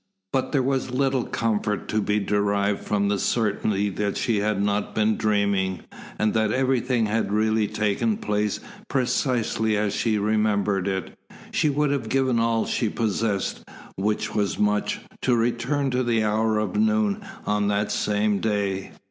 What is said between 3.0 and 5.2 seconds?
the certainty that she had not been